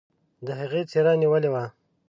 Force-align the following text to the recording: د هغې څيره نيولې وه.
د 0.45 0.47
هغې 0.59 0.81
څيره 0.91 1.13
نيولې 1.21 1.49
وه. 1.53 1.63